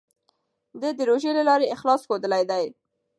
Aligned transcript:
ده 0.81 0.89
د 0.97 0.99
روژې 1.09 1.31
له 1.37 1.43
لارې 1.49 1.71
اخلاص 1.75 2.01
ښودلی 2.07 2.43
دی. 2.51 2.65